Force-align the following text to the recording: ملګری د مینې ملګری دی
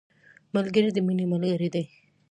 ملګری 0.55 0.89
د 0.93 0.97
مینې 1.05 1.25
ملګری 1.33 1.69
دی 1.75 1.83